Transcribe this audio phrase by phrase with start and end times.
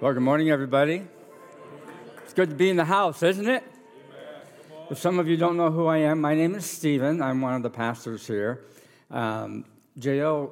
[0.00, 1.06] Well, good morning, everybody.
[2.24, 3.62] It's good to be in the house, isn't it?
[4.88, 7.20] If some of you don't know who I am, my name is Stephen.
[7.20, 8.64] I'm one of the pastors here.
[9.10, 9.66] Um,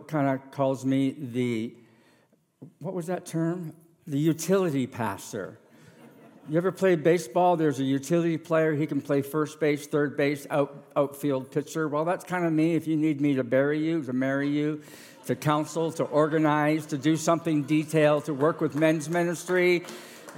[0.06, 1.74] kind of calls me the,
[2.80, 3.72] what was that term?
[4.06, 5.58] The utility pastor.
[6.50, 7.58] You ever play baseball?
[7.58, 8.74] There's a utility player.
[8.74, 11.88] He can play first base, third base, out, outfield pitcher.
[11.88, 12.74] Well, that's kind of me.
[12.74, 14.80] If you need me to bury you, to marry you,
[15.26, 19.84] to counsel, to organize, to do something detailed, to work with men's ministry,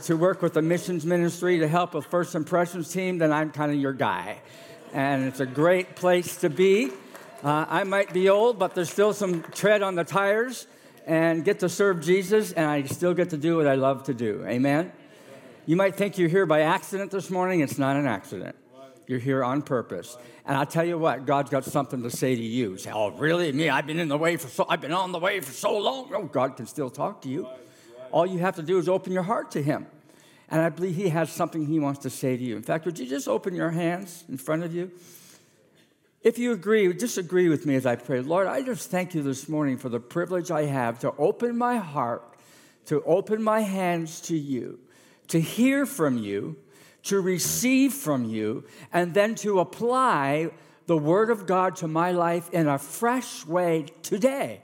[0.02, 3.70] to work with the missions ministry, to help with First Impressions team, then I'm kind
[3.70, 4.40] of your guy.
[4.92, 6.90] And it's a great place to be.
[7.44, 10.66] Uh, I might be old, but there's still some tread on the tires
[11.06, 14.14] and get to serve Jesus, and I still get to do what I love to
[14.14, 14.44] do.
[14.44, 14.90] Amen?
[15.70, 17.60] You might think you're here by accident this morning.
[17.60, 18.56] It's not an accident.
[19.06, 20.18] You're here on purpose.
[20.44, 22.76] And I'll tell you what, God's got something to say to you.
[22.76, 23.52] say, oh, really?
[23.52, 23.68] Me?
[23.68, 26.10] I've been in the way for so I've been on the way for so long.
[26.12, 27.46] Oh, God can still talk to you.
[28.10, 29.86] All you have to do is open your heart to Him.
[30.50, 32.56] And I believe He has something He wants to say to you.
[32.56, 34.90] In fact, would you just open your hands in front of you?
[36.24, 38.22] If you agree, just agree with me as I pray.
[38.22, 41.76] Lord, I just thank you this morning for the privilege I have to open my
[41.76, 42.24] heart,
[42.86, 44.80] to open my hands to you,
[45.30, 46.56] to hear from you,
[47.04, 50.50] to receive from you, and then to apply
[50.86, 54.62] the Word of God to my life in a fresh way today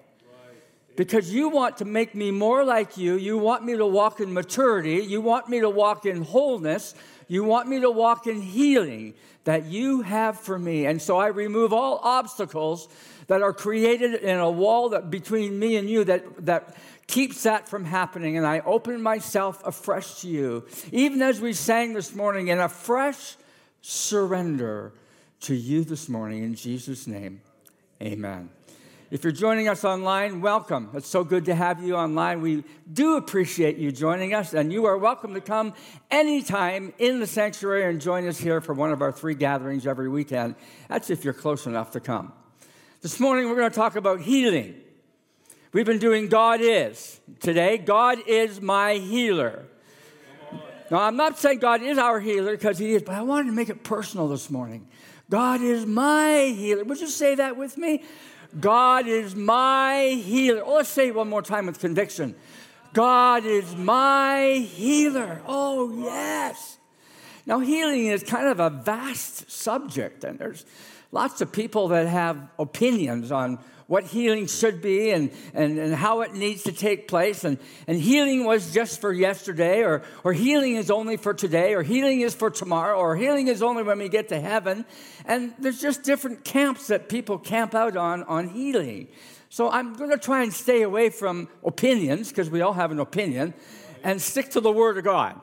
[0.97, 3.17] because you want to make me more like you.
[3.17, 5.05] You want me to walk in maturity.
[5.05, 6.95] You want me to walk in wholeness.
[7.29, 10.87] You want me to walk in healing that you have for me.
[10.87, 12.89] And so I remove all obstacles
[13.27, 17.69] that are created in a wall that between me and you that, that keeps that
[17.69, 18.37] from happening.
[18.37, 20.67] And I open myself afresh to you.
[20.93, 23.37] Even as we sang this morning, in a fresh
[23.83, 24.93] surrender
[25.41, 26.43] to you this morning.
[26.43, 27.41] In Jesus' name,
[28.03, 28.51] amen.
[29.09, 30.91] If you're joining us online, welcome.
[30.93, 32.41] It's so good to have you online.
[32.41, 35.75] We do appreciate you joining us, and you are welcome to come
[36.11, 40.09] anytime in the sanctuary and join us here for one of our three gatherings every
[40.09, 40.57] weekend.
[40.89, 42.33] That's if you're close enough to come.
[43.01, 44.75] This morning, we're going to talk about healing.
[45.73, 47.21] We've been doing God is.
[47.39, 49.67] Today, God is my healer.
[50.91, 53.53] Now, I'm not saying God is our healer because He is, but I wanted to
[53.53, 54.89] make it personal this morning.
[55.31, 56.85] God is my healer.
[56.85, 58.03] Would you say that with me?
[58.59, 60.63] God is my healer.
[60.65, 62.35] Oh, let's say it one more time with conviction.
[62.93, 65.43] God is my healer.
[65.47, 66.79] Oh, yes.
[67.45, 70.65] Now, healing is kind of a vast subject, and there's
[71.13, 76.23] lots of people that have opinions on what healing should be and, and, and how
[76.23, 77.45] it needs to take place.
[77.45, 81.83] And, and healing was just for yesterday, or, or healing is only for today, or
[81.83, 84.85] healing is for tomorrow, or healing is only when we get to heaven.
[85.25, 89.09] And there's just different camps that people camp out on on healing.
[89.49, 92.99] So I'm going to try and stay away from opinions, because we all have an
[92.99, 93.55] opinion,
[94.03, 95.41] and stick to the Word of God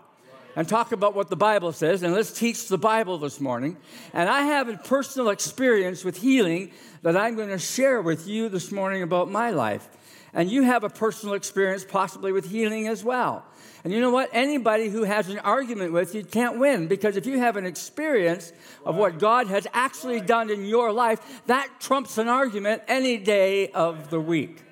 [0.56, 3.78] and talk about what the Bible says, and let's teach the Bible this morning.
[4.14, 6.72] And I have a personal experience with healing
[7.02, 9.88] that I'm going to share with you this morning about my life.
[10.34, 13.46] And you have a personal experience possibly with healing as well.
[13.84, 14.30] And you know what?
[14.32, 18.54] Anybody who has an argument with you can't win because if you have an experience
[18.86, 23.70] of what God has actually done in your life, that trumps an argument any day
[23.70, 24.64] of the week.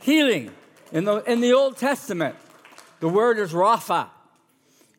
[0.00, 0.50] Healing.
[0.90, 2.34] In the, in the Old Testament,
[3.00, 4.08] the word is Rapha.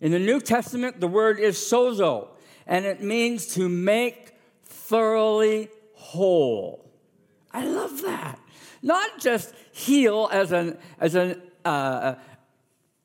[0.01, 2.29] In the New Testament, the word is sozo,
[2.65, 4.33] and it means to make
[4.63, 6.89] thoroughly whole.
[7.51, 8.39] I love that.
[8.81, 12.15] Not just heal as an, as an uh,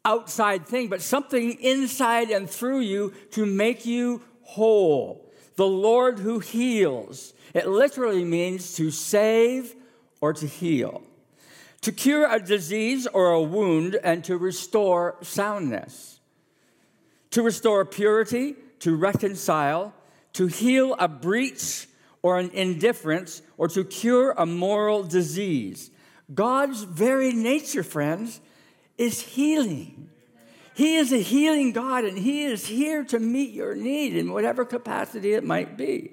[0.04, 5.32] outside thing, but something inside and through you to make you whole.
[5.56, 7.32] The Lord who heals.
[7.54, 9.74] It literally means to save
[10.20, 11.02] or to heal,
[11.80, 16.13] to cure a disease or a wound, and to restore soundness
[17.34, 19.92] to restore purity, to reconcile,
[20.34, 21.88] to heal a breach
[22.22, 25.90] or an indifference, or to cure a moral disease.
[26.32, 28.40] God's very nature, friends,
[28.96, 30.08] is healing.
[30.74, 34.64] He is a healing God, and He is here to meet your need in whatever
[34.64, 36.12] capacity it might be.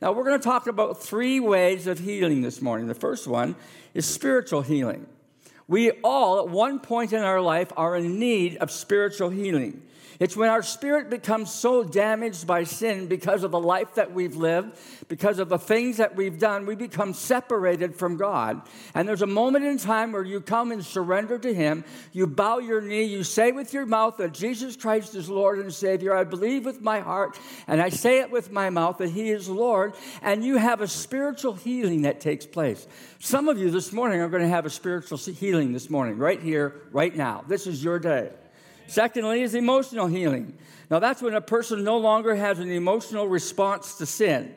[0.00, 2.86] Now, we're going to talk about three ways of healing this morning.
[2.86, 3.56] The first one
[3.92, 5.06] is spiritual healing.
[5.68, 9.82] We all, at one point in our life, are in need of spiritual healing.
[10.20, 14.36] It's when our spirit becomes so damaged by sin because of the life that we've
[14.36, 14.76] lived,
[15.08, 18.62] because of the things that we've done, we become separated from God.
[18.94, 21.84] And there's a moment in time where you come and surrender to Him.
[22.12, 23.04] You bow your knee.
[23.04, 26.14] You say with your mouth that Jesus Christ is Lord and Savior.
[26.14, 29.48] I believe with my heart and I say it with my mouth that He is
[29.48, 29.94] Lord.
[30.22, 32.86] And you have a spiritual healing that takes place.
[33.18, 36.40] Some of you this morning are going to have a spiritual healing this morning, right
[36.40, 37.44] here, right now.
[37.46, 38.30] This is your day.
[38.92, 40.52] Secondly, is emotional healing.
[40.90, 44.54] Now, that's when a person no longer has an emotional response to sin.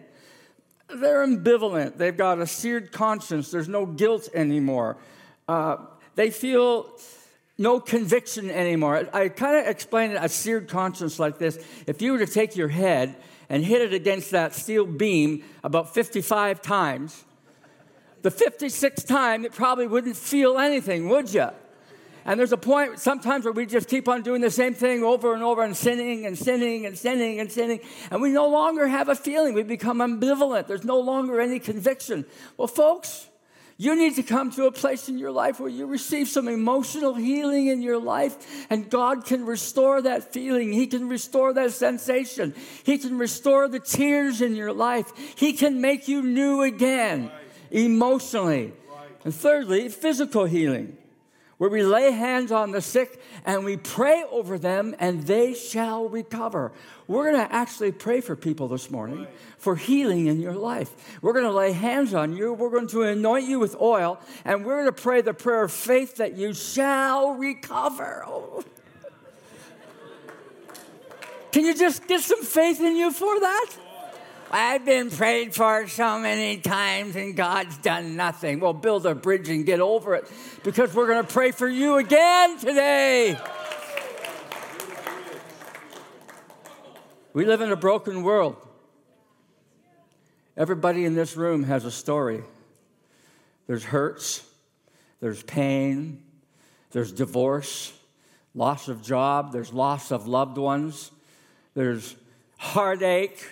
[0.90, 1.96] They're ambivalent.
[1.96, 3.50] They've got a seared conscience.
[3.50, 4.98] There's no guilt anymore.
[5.48, 5.78] Uh,
[6.16, 6.90] they feel
[7.58, 9.08] no conviction anymore.
[9.14, 11.58] I, kind of explain a seared conscience like this.
[11.88, 13.16] If you were to take your head
[13.48, 17.24] and hit it against that steel beam about 55 times,
[18.22, 21.52] the 56th time, it probably wouldn't feel anything, would you?
[22.26, 25.36] And there's a point sometimes where we just keep on doing the same thing over
[25.36, 27.82] and over and sinning and sinning and sinning and sinning.
[28.10, 29.54] And we no longer have a feeling.
[29.54, 30.66] We become ambivalent.
[30.66, 32.26] There's no longer any conviction.
[32.58, 33.28] Well, folks,
[33.78, 37.14] you need to come to a place in your life where you receive some emotional
[37.14, 40.72] healing in your life, and God can restore that feeling.
[40.72, 42.56] He can restore that sensation.
[42.84, 45.12] He can restore the tears in your life.
[45.38, 47.30] He can make you new again
[47.70, 48.72] emotionally.
[49.26, 50.98] And thirdly, physical healing
[51.58, 56.10] where we lay hands on the sick and we pray over them and they shall
[56.10, 56.74] recover.
[57.08, 61.20] We're going to actually pray for people this morning for healing in your life.
[61.22, 62.54] We're going to lay hands on you.
[62.54, 65.72] We're going to anoint you with oil and we're going to pray the prayer of
[65.72, 68.24] faith that you shall recover.
[68.26, 68.64] Oh.
[71.52, 73.72] Can you just get some faith in you for that?
[74.52, 78.60] I've been prayed for so many times and God's done nothing.
[78.60, 80.32] Well, build a bridge and get over it
[80.64, 83.38] because we're going to pray for you again today.
[87.34, 88.56] We live in a broken world.
[90.56, 92.44] Everybody in this room has a story.
[93.68, 94.46] There's hurts,
[95.20, 96.24] there's pain,
[96.92, 97.92] there's divorce,
[98.54, 101.12] loss of job, there's loss of loved ones,
[101.74, 102.16] there's
[102.58, 103.44] heartache,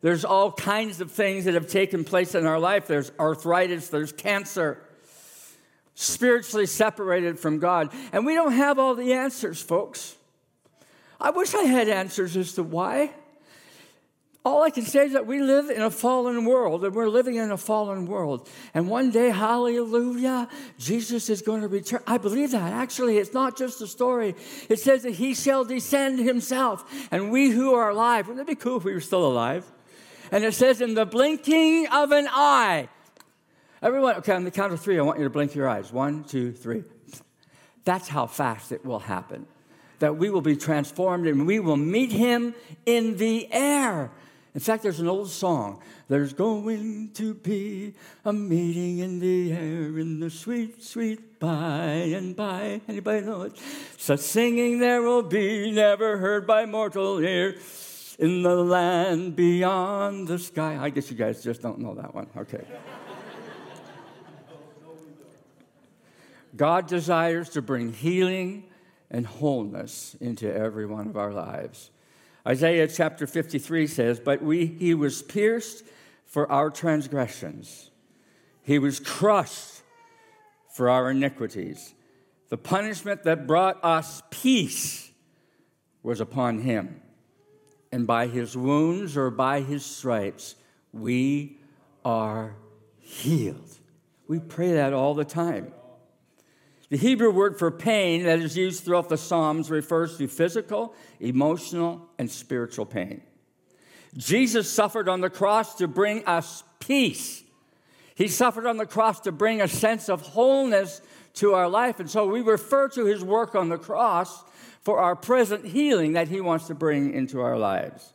[0.00, 2.86] there's all kinds of things that have taken place in our life.
[2.86, 4.80] There's arthritis, there's cancer,
[5.94, 7.92] spiritually separated from God.
[8.12, 10.16] And we don't have all the answers, folks.
[11.20, 13.10] I wish I had answers as to why.
[14.44, 17.34] All I can say is that we live in a fallen world, and we're living
[17.34, 18.48] in a fallen world.
[18.72, 20.48] And one day, hallelujah,
[20.78, 22.00] Jesus is going to return.
[22.06, 22.72] I believe that.
[22.72, 24.36] Actually, it's not just a story.
[24.68, 28.54] It says that he shall descend himself, and we who are alive, wouldn't it be
[28.54, 29.70] cool if we were still alive?
[30.30, 32.88] And it says, in the blinking of an eye.
[33.80, 35.92] Everyone, okay, on the count of three, I want you to blink your eyes.
[35.92, 36.84] One, two, three.
[37.84, 39.46] That's how fast it will happen.
[40.00, 42.54] That we will be transformed and we will meet him
[42.86, 44.10] in the air.
[44.54, 45.80] In fact, there's an old song.
[46.08, 47.94] There's going to be
[48.24, 51.84] a meeting in the air in the sweet, sweet by
[52.16, 52.80] and by.
[52.88, 53.52] Anybody know it?
[53.96, 57.56] Such singing there will be, never heard by mortal ear
[58.18, 60.76] in the land beyond the sky.
[60.80, 62.26] I guess you guys just don't know that one.
[62.36, 62.64] Okay.
[66.56, 68.64] God desires to bring healing
[69.10, 71.90] and wholeness into every one of our lives.
[72.46, 75.84] Isaiah chapter 53 says, But we, he was pierced
[76.24, 77.90] for our transgressions,
[78.62, 79.82] he was crushed
[80.70, 81.94] for our iniquities.
[82.50, 85.10] The punishment that brought us peace
[86.02, 87.02] was upon him
[87.92, 90.54] and by his wounds or by his stripes,
[90.92, 91.58] we
[92.04, 92.56] are
[92.98, 93.78] healed.
[94.26, 95.72] We pray that all the time.
[96.90, 102.08] The Hebrew word for pain that is used throughout the Psalms refers to physical, emotional,
[102.18, 103.20] and spiritual pain.
[104.16, 107.42] Jesus suffered on the cross to bring us peace.
[108.14, 111.02] He suffered on the cross to bring a sense of wholeness
[111.34, 112.00] to our life.
[112.00, 114.42] And so we refer to his work on the cross
[114.88, 118.14] for our present healing that He wants to bring into our lives.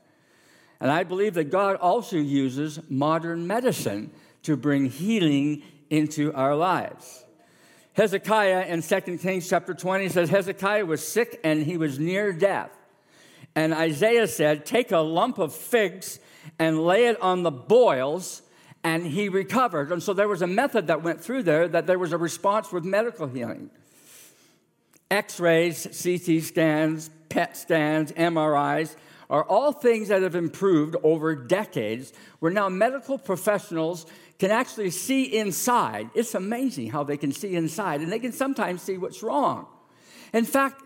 [0.80, 4.10] And I believe that God also uses modern medicine
[4.42, 5.62] to bring healing
[5.92, 7.26] into our lives.
[7.94, 12.72] Hezekiah in 2 Kings chapter 20 says Hezekiah was sick and he was near death.
[13.54, 16.20] And Isaiah said, Take a lump of figs
[16.58, 18.42] and lay it on the boils,
[18.84, 19.92] and he recovered.
[19.92, 22.72] And so there was a method that went through there that there was a response
[22.72, 23.70] with medical healing.
[25.14, 28.96] X rays, CT scans, PET scans, MRIs
[29.30, 34.08] are all things that have improved over decades, where now medical professionals
[34.40, 36.10] can actually see inside.
[36.16, 39.68] It's amazing how they can see inside, and they can sometimes see what's wrong.
[40.34, 40.82] In fact,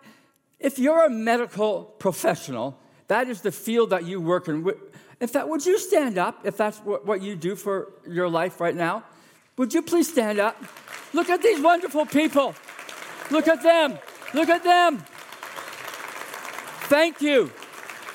[0.59, 4.69] if you're a medical professional, that is the field that you work in.
[5.21, 8.75] In fact, would you stand up if that's what you do for your life right
[8.75, 9.03] now?
[9.55, 10.61] Would you please stand up?
[11.13, 12.53] Look at these wonderful people.
[13.31, 13.97] Look at them.
[14.33, 15.03] Look at them.
[16.89, 17.47] Thank you.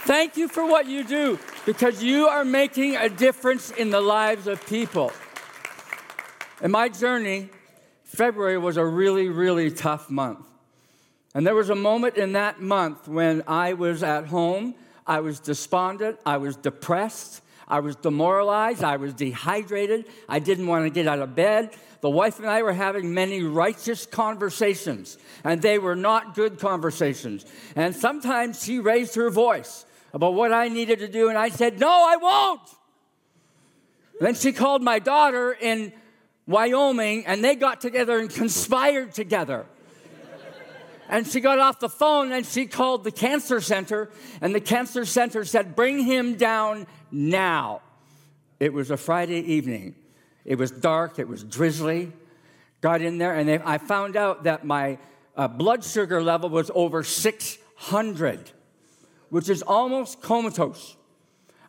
[0.04, 4.47] Thank you for what you do because you are making a difference in the lives
[4.47, 5.12] of people.
[6.61, 7.50] In my journey,
[8.04, 10.47] February was a really, really tough month.
[11.35, 14.75] And there was a moment in that month when I was at home,
[15.07, 17.42] I was despondent, I was depressed,
[17.73, 21.75] I was demoralized, I was dehydrated, I didn't want to get out of bed.
[22.02, 27.47] The wife and I were having many righteous conversations, and they were not good conversations.
[27.75, 31.81] And sometimes she raised her voice about what I needed to do, and I said,
[31.81, 32.61] No, I won't.
[34.21, 35.95] Then she called my daughter in
[36.47, 39.64] Wyoming, and they got together and conspired together.
[41.09, 45.04] And she got off the phone and she called the cancer center, and the cancer
[45.04, 47.82] center said, Bring him down now.
[48.61, 49.97] It was a Friday evening.
[50.44, 52.12] It was dark, it was drizzly.
[52.80, 54.99] Got in there, and they, I found out that my
[55.37, 58.50] uh, blood sugar level was over 600,
[59.28, 60.97] which is almost comatose.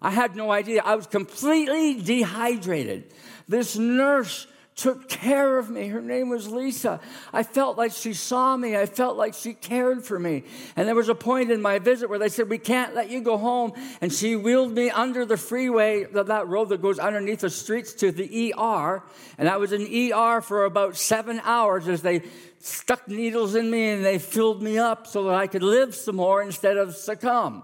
[0.02, 0.82] I had no idea.
[0.84, 3.14] I was completely dehydrated.
[3.48, 5.88] This nurse took care of me.
[5.88, 7.00] Her name was Lisa.
[7.32, 8.76] I felt like she saw me.
[8.76, 10.44] I felt like she cared for me.
[10.76, 13.22] And there was a point in my visit where they said, We can't let you
[13.22, 13.74] go home.
[14.02, 18.12] And she wheeled me under the freeway, that road that goes underneath the streets to
[18.12, 19.04] the ER.
[19.38, 22.24] And I was in ER for about seven hours as they
[22.60, 26.16] stuck needles in me and they filled me up so that I could live some
[26.16, 27.64] more instead of succumb.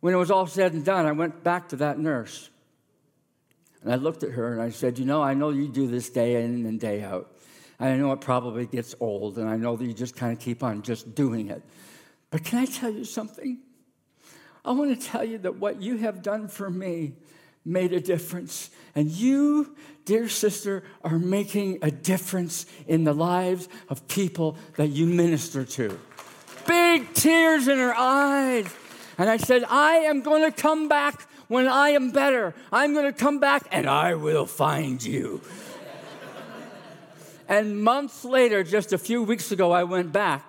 [0.00, 2.50] When it was all said and done, I went back to that nurse.
[3.82, 6.08] And I looked at her and I said, You know, I know you do this
[6.08, 7.36] day in and day out.
[7.80, 10.62] I know it probably gets old, and I know that you just kind of keep
[10.62, 11.62] on just doing it.
[12.30, 13.58] But can I tell you something?
[14.64, 17.14] I want to tell you that what you have done for me
[17.64, 18.70] made a difference.
[18.94, 19.74] And you,
[20.04, 25.98] dear sister, are making a difference in the lives of people that you minister to.
[26.66, 28.72] Big tears in her eyes.
[29.18, 33.04] And I said, I am going to come back when I am better, I'm going
[33.04, 35.42] to come back and I will find you.
[37.48, 40.44] and months later, just a few weeks ago, I went back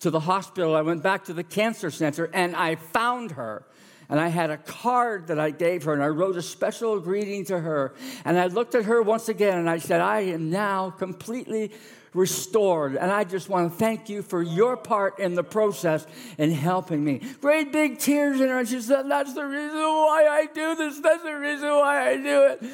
[0.00, 0.74] to the hospital.
[0.74, 3.64] I went back to the cancer center and I found her.
[4.10, 7.44] And I had a card that I gave her, and I wrote a special greeting
[7.44, 7.92] to her.
[8.24, 11.72] And I looked at her once again, and I said, I am now completely
[12.18, 12.96] restored.
[12.96, 16.06] And I just want to thank you for your part in the process
[16.36, 17.22] in helping me.
[17.40, 18.58] Great big tears in her.
[18.58, 21.00] And she said, That's the reason why I do this.
[21.00, 22.64] That's the reason why I do it.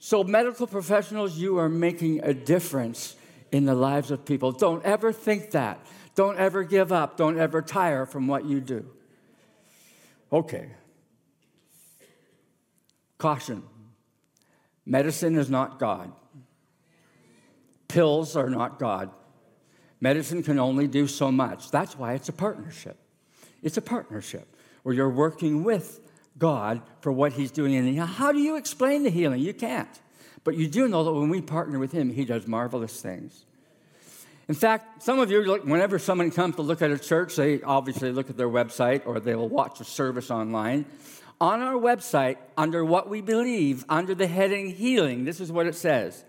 [0.00, 3.14] So, medical professionals, you are making a difference
[3.52, 4.52] in the lives of people.
[4.52, 5.78] Don't ever think that.
[6.14, 7.16] Don't ever give up.
[7.16, 8.86] Don't ever tire from what you do.
[10.32, 10.70] Okay.
[13.18, 13.62] Caution
[14.86, 16.12] medicine is not God.
[17.90, 19.10] Pills are not God.
[20.00, 21.70] Medicine can only do so much.
[21.72, 22.96] That's why it's a partnership.
[23.62, 24.46] It's a partnership
[24.84, 26.00] where you're working with
[26.38, 28.02] God for what He's doing in you.
[28.02, 29.40] How do you explain the healing?
[29.40, 29.88] You can't.
[30.44, 33.44] But you do know that when we partner with Him, He does marvelous things.
[34.48, 38.12] In fact, some of you, whenever someone comes to look at a church, they obviously
[38.12, 40.86] look at their website or they will watch a service online.
[41.40, 45.74] On our website, under what we believe, under the heading healing, this is what it
[45.74, 46.24] says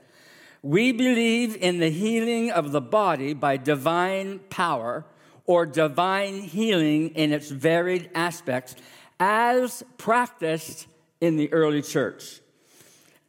[0.62, 5.06] we believe in the healing of the body by divine power
[5.46, 8.75] or divine healing in its varied aspects
[9.20, 10.88] as practiced
[11.20, 12.41] in the early church.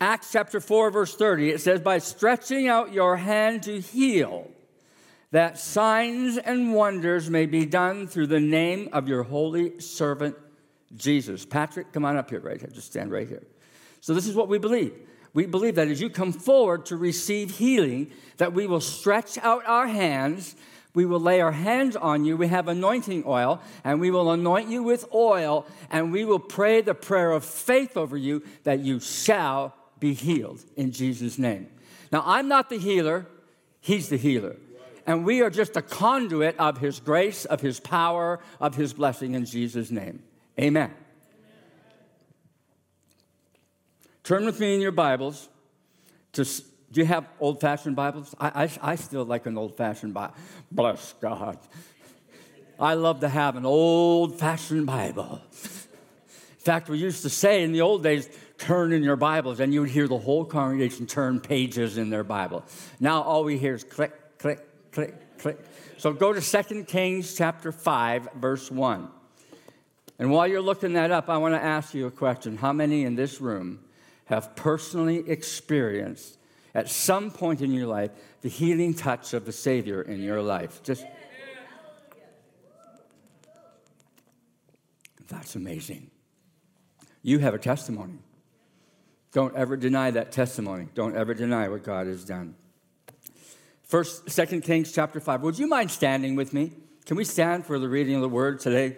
[0.00, 4.50] Acts chapter 4, verse 30, it says, By stretching out your hand to heal,
[5.30, 10.36] that signs and wonders may be done through the name of your holy servant
[10.96, 11.46] Jesus.
[11.46, 12.68] Patrick, come on up here, right here.
[12.72, 13.42] Just stand right here.
[14.00, 14.92] So, this is what we believe
[15.34, 19.64] we believe that as you come forward to receive healing, that we will stretch out
[19.66, 20.54] our hands,
[20.94, 22.36] we will lay our hands on you.
[22.36, 26.82] We have anointing oil, and we will anoint you with oil, and we will pray
[26.82, 31.68] the prayer of faith over you that you shall be healed in Jesus' name.
[32.10, 33.26] Now, I'm not the healer,
[33.80, 34.56] He's the healer.
[35.06, 39.34] And we are just a conduit of His grace, of His power, of His blessing
[39.34, 40.22] in Jesus' name.
[40.60, 40.92] Amen.
[44.24, 45.48] Turn with me in your Bibles
[46.32, 46.44] to.
[46.44, 48.34] Do you have old fashioned Bibles?
[48.38, 50.34] I, I, I still like an old fashioned Bible.
[50.70, 51.58] Bless God.
[52.78, 55.40] I love to have an old fashioned Bible.
[55.52, 59.72] In fact, we used to say in the old days, turn in your Bibles, and
[59.72, 62.62] you would hear the whole congregation turn pages in their Bible.
[63.00, 64.60] Now all we hear is click, click,
[64.92, 65.58] click, click.
[65.96, 69.08] So go to 2 Kings chapter 5, verse 1.
[70.18, 72.58] And while you're looking that up, I want to ask you a question.
[72.58, 73.80] How many in this room
[74.32, 76.38] have personally experienced
[76.74, 78.10] at some point in your life
[78.40, 80.82] the healing touch of the Savior in your life.
[80.82, 81.04] Just
[85.28, 86.10] that's amazing.
[87.22, 88.20] You have a testimony.
[89.32, 90.88] Don't ever deny that testimony.
[90.94, 92.54] Don't ever deny what God has done.
[93.82, 95.42] First, Second Kings chapter 5.
[95.42, 96.72] Would you mind standing with me?
[97.04, 98.96] Can we stand for the reading of the word today?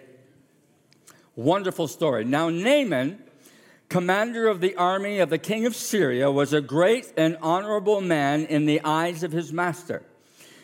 [1.35, 2.23] Wonderful story.
[2.23, 3.24] Now, Naaman,
[3.89, 8.45] commander of the army of the king of Syria, was a great and honorable man
[8.45, 10.03] in the eyes of his master,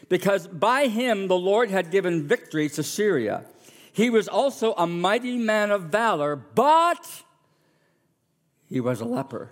[0.09, 3.45] because by him the Lord had given victory to Syria.
[3.93, 7.23] He was also a mighty man of valor, but
[8.69, 9.51] he was a leper.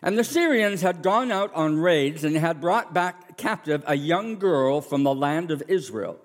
[0.00, 4.38] And the Syrians had gone out on raids and had brought back captive a young
[4.38, 6.18] girl from the land of Israel.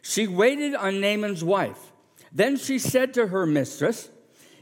[0.00, 1.92] She waited on Naaman's wife.
[2.32, 4.08] Then she said to her mistress,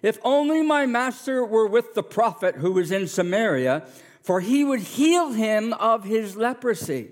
[0.06, 3.88] If only my master were with the prophet who is in Samaria,
[4.22, 7.08] for he would heal him of his leprosy.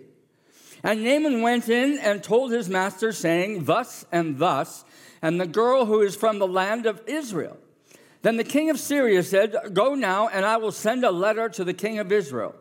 [0.84, 4.84] And Naaman went in and told his master, saying, Thus and thus,
[5.20, 7.56] and the girl who is from the land of Israel.
[8.22, 11.64] Then the king of Syria said, Go now, and I will send a letter to
[11.64, 12.54] the king of Israel.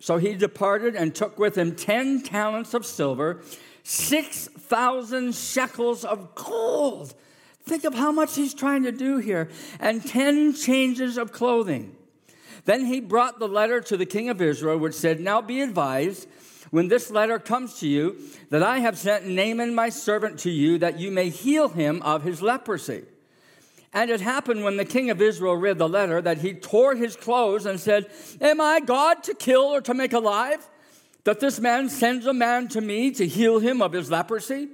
[0.00, 3.40] So he departed and took with him 10 talents of silver,
[3.84, 7.14] 6,000 shekels of gold.
[7.66, 9.48] Think of how much he's trying to do here,
[9.80, 11.96] and 10 changes of clothing.
[12.64, 16.28] Then he brought the letter to the king of Israel, which said, Now be advised,
[16.70, 18.18] when this letter comes to you,
[18.50, 22.22] that I have sent Naaman my servant to you, that you may heal him of
[22.22, 23.02] his leprosy.
[23.92, 27.16] And it happened when the king of Israel read the letter that he tore his
[27.16, 30.68] clothes and said, Am I God to kill or to make alive?
[31.24, 34.68] That this man sends a man to me to heal him of his leprosy?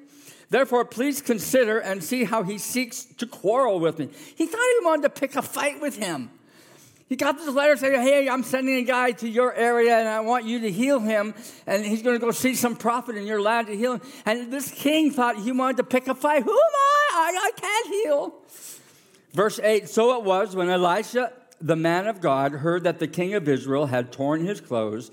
[0.53, 4.11] Therefore, please consider and see how he seeks to quarrel with me.
[4.37, 6.29] He thought he wanted to pick a fight with him.
[7.09, 10.21] He got this letter saying, Hey, I'm sending a guy to your area and I
[10.21, 11.33] want you to heal him.
[11.67, 14.03] And he's going to go see some prophet in your land to heal him.
[14.27, 16.43] And this king thought he wanted to pick a fight.
[16.43, 17.09] Who am I?
[17.15, 18.35] I, I can't heal.
[19.33, 21.33] Verse 8 So it was when Elisha,
[21.63, 25.11] the man of God, heard that the king of Israel had torn his clothes,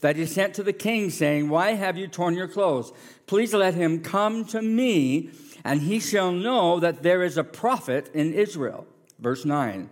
[0.00, 2.92] that he sent to the king, saying, Why have you torn your clothes?
[3.26, 5.30] Please let him come to me,
[5.64, 8.86] and he shall know that there is a prophet in Israel.
[9.18, 9.88] Verse 9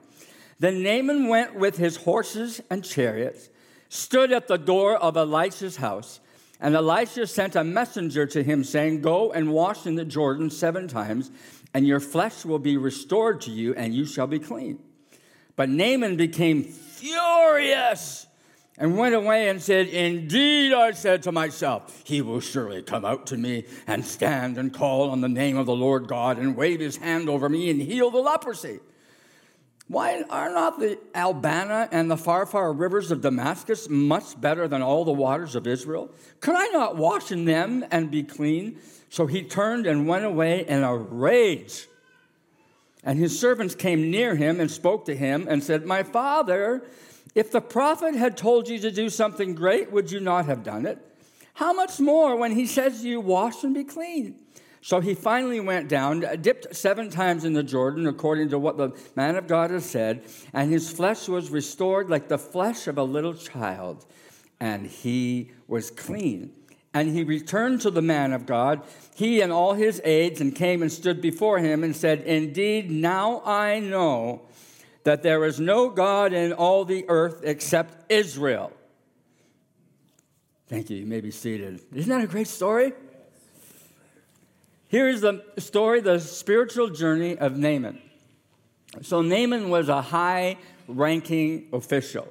[0.58, 3.48] Then Naaman went with his horses and chariots,
[3.88, 6.20] stood at the door of Elisha's house.
[6.60, 10.88] And Elisha sent a messenger to him, saying, Go and wash in the Jordan seven
[10.88, 11.30] times
[11.74, 14.78] and your flesh will be restored to you, and you shall be clean.
[15.56, 18.26] But Naaman became furious
[18.76, 23.26] and went away and said, Indeed, I said to myself, He will surely come out
[23.28, 26.80] to me and stand and call on the name of the Lord God and wave
[26.80, 28.80] his hand over me and heal the leprosy.
[29.86, 35.04] Why are not the Abanah and the Pharpar rivers of Damascus much better than all
[35.04, 36.10] the waters of Israel?
[36.40, 38.78] Could I not wash in them and be clean?
[39.10, 41.86] So he turned and went away in a rage.
[43.04, 46.82] And his servants came near him and spoke to him and said, My father,
[47.34, 50.86] if the prophet had told you to do something great, would you not have done
[50.86, 50.98] it?
[51.54, 54.40] How much more when he says to you, Wash and be clean?
[54.84, 58.92] So he finally went down, dipped seven times in the Jordan, according to what the
[59.16, 63.02] man of God has said, and his flesh was restored like the flesh of a
[63.02, 64.04] little child,
[64.60, 66.52] and he was clean.
[66.92, 68.82] And he returned to the man of God,
[69.14, 73.40] he and all his aides, and came and stood before him and said, Indeed, now
[73.46, 74.42] I know
[75.04, 78.72] that there is no God in all the earth except Israel.
[80.66, 80.96] Thank you.
[80.96, 81.80] You may be seated.
[81.94, 82.92] Isn't that a great story?
[84.88, 88.00] Here is the story, the spiritual journey of Naaman.
[89.02, 92.28] So, Naaman was a high ranking official.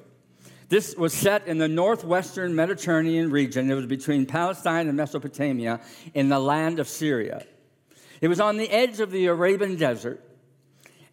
[0.68, 3.70] This was set in the northwestern Mediterranean region.
[3.70, 5.80] It was between Palestine and Mesopotamia
[6.14, 7.44] in the land of Syria.
[8.20, 10.24] It was on the edge of the Arabian desert.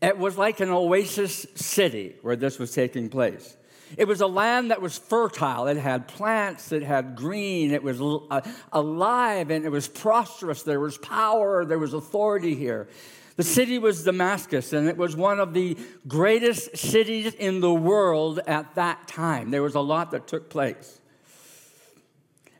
[0.01, 3.55] It was like an oasis city where this was taking place.
[3.97, 5.67] It was a land that was fertile.
[5.67, 10.63] It had plants, it had green, it was uh, alive, and it was prosperous.
[10.63, 12.87] There was power, there was authority here.
[13.35, 18.39] The city was Damascus, and it was one of the greatest cities in the world
[18.47, 19.51] at that time.
[19.51, 20.99] There was a lot that took place.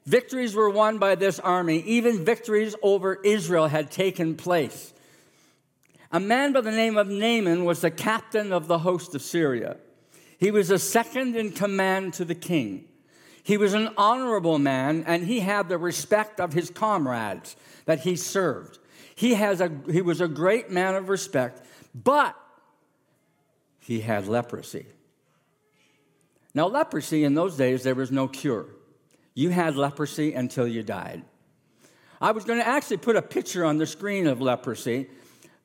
[0.06, 4.93] Victories were won by this army, even victories over Israel had taken place.
[6.12, 9.78] A man by the name of Naaman was the captain of the host of Syria.
[10.38, 12.86] He was a second in command to the king.
[13.43, 18.15] He was an honorable man, and he had the respect of his comrades that he
[18.15, 18.80] served.
[19.15, 22.36] He, has a, he was a great man of respect, but
[23.80, 24.86] he had leprosy.
[26.54, 28.65] Now, leprosy in those days, there was no cure.
[29.34, 31.24] You had leprosy until you died.
[32.19, 35.08] I was going to actually put a picture on the screen of leprosy,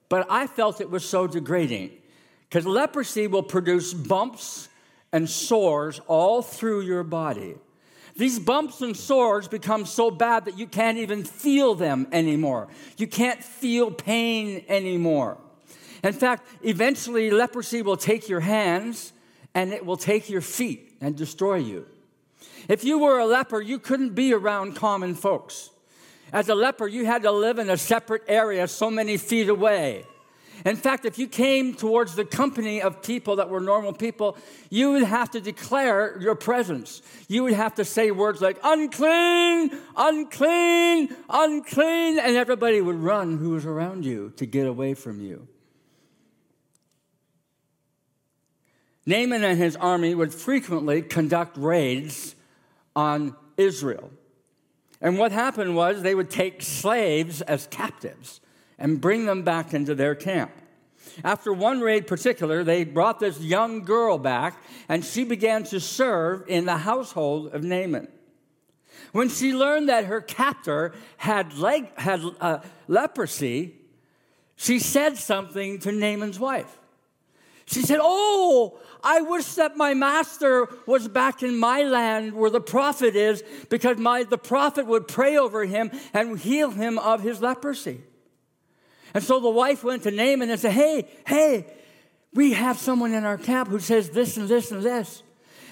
[0.08, 1.90] but I felt it was so degrading
[2.48, 4.68] because leprosy will produce bumps
[5.12, 7.56] and sores all through your body.
[8.16, 12.68] These bumps and sores become so bad that you can't even feel them anymore.
[12.96, 15.36] You can't feel pain anymore.
[16.02, 19.12] In fact, eventually leprosy will take your hands
[19.54, 21.86] and it will take your feet and destroy you.
[22.68, 25.70] If you were a leper, you couldn't be around common folks.
[26.32, 30.04] As a leper, you had to live in a separate area so many feet away.
[30.64, 34.36] In fact, if you came towards the company of people that were normal people,
[34.70, 37.02] you would have to declare your presence.
[37.28, 43.50] You would have to say words like unclean, unclean, unclean, and everybody would run who
[43.50, 45.46] was around you to get away from you.
[49.04, 52.34] Naaman and his army would frequently conduct raids
[52.96, 54.10] on Israel.
[55.06, 58.40] And what happened was they would take slaves as captives
[58.76, 60.50] and bring them back into their camp.
[61.22, 66.42] After one raid particular, they brought this young girl back, and she began to serve
[66.48, 68.08] in the household of Naaman.
[69.12, 73.76] When she learned that her captor had, leg, had uh, leprosy,
[74.56, 76.80] she said something to Naaman's wife.
[77.66, 82.60] She said, Oh, I wish that my master was back in my land where the
[82.60, 87.40] prophet is, because my, the prophet would pray over him and heal him of his
[87.40, 88.00] leprosy.
[89.14, 91.66] And so the wife went to Naaman and said, Hey, hey,
[92.34, 95.22] we have someone in our camp who says this and this and this.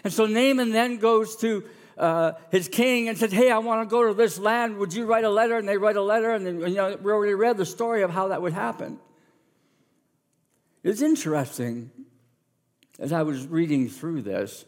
[0.05, 1.65] And so Naaman then goes to
[1.99, 4.79] uh, his king and said, Hey, I want to go to this land.
[4.79, 5.59] Would you write a letter?
[5.59, 6.31] And they write a letter.
[6.31, 9.01] And then, you know, we already read the story of how that would happen.
[10.85, 11.91] It's interesting,
[12.99, 14.65] as I was reading through this,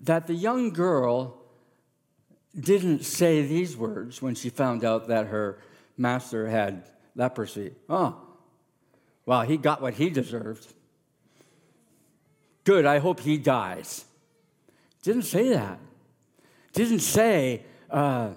[0.00, 1.36] that the young girl
[2.58, 5.58] didn't say these words when she found out that her
[5.96, 7.72] master had leprosy.
[7.88, 8.16] Oh,
[9.26, 10.72] well, he got what he deserved.
[12.64, 14.04] Good, I hope he dies.
[15.02, 15.78] Didn't say that.
[16.72, 18.30] Didn't say, uh,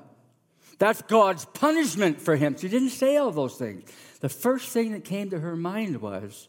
[0.80, 2.58] that's God's punishment for him.
[2.58, 3.90] She didn't say all those things.
[4.20, 6.48] The first thing that came to her mind was,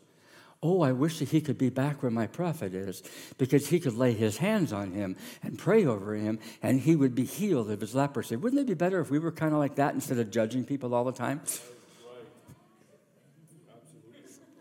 [0.65, 3.03] Oh, I wish that he could be back where my prophet is
[3.37, 7.17] because he could lay his hands on him and pray over him and he would
[7.17, 8.37] be healed of his leprosy.
[8.37, 10.95] Wouldn't it be better if we were kind of like that instead of judging people
[10.95, 11.41] all the time?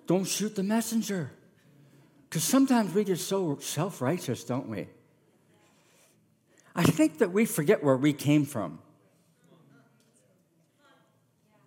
[0.07, 1.31] Don't shoot the messenger.
[2.27, 4.87] Because sometimes we get so self righteous, don't we?
[6.75, 8.79] I think that we forget where we came from.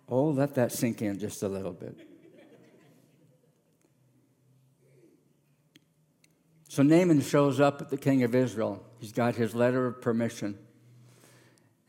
[0.09, 2.14] Oh, let that sink in just a little bit.
[6.75, 8.83] So Naaman shows up at the king of Israel.
[8.99, 10.57] He's got his letter of permission.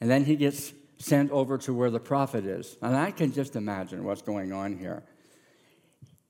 [0.00, 2.76] And then he gets sent over to where the prophet is.
[2.80, 5.02] And I can just imagine what's going on here.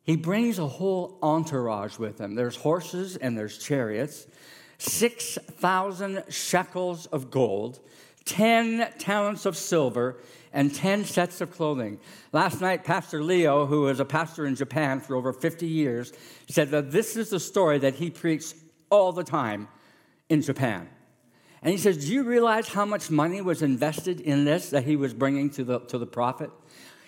[0.05, 2.35] He brings a whole entourage with him.
[2.35, 4.27] There's horses and there's chariots,
[4.79, 7.81] 6,000 shekels of gold,
[8.25, 10.17] 10 talents of silver,
[10.57, 12.01] and 10 sets of clothing.
[12.33, 16.15] Last night, Pastor Leo, who was a pastor in Japan for over 50 years,
[16.49, 18.57] said that this is the story that he preached
[18.89, 19.69] all the time
[20.31, 20.89] in Japan.
[21.61, 24.97] And he says, Do you realize how much money was invested in this that he
[24.97, 26.51] was bringing to the, to the prophet?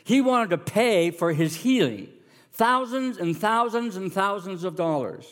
[0.04, 2.08] He wanted to pay for his healing
[2.52, 5.26] thousands and thousands and thousands of dollars.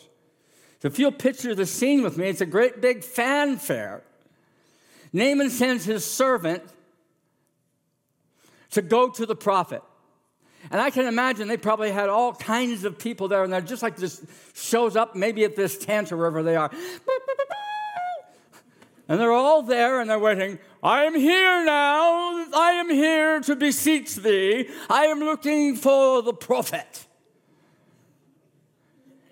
[0.81, 4.01] So if you'll picture the scene with me, it's a great big fanfare.
[5.13, 6.63] Naaman sends his servant
[8.77, 9.81] to go to the prophet.
[10.69, 13.81] And I can imagine they probably had all kinds of people there, and they're just
[13.81, 16.69] like this shows up maybe at this tent or wherever they are.
[19.09, 20.59] And they're all there and they're waiting.
[20.83, 22.45] I am here now.
[22.53, 24.69] I am here to beseech thee.
[24.89, 27.05] I am looking for the prophet.